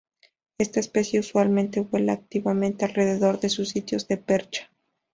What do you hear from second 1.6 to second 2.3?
vuela